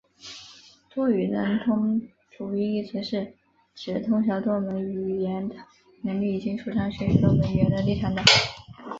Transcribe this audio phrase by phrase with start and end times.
[0.95, 2.01] 多语能通
[2.35, 3.35] 主义一词是
[3.75, 5.55] 指通晓多门语言的
[6.01, 8.25] 能力以及主张学习多门语言的立场等。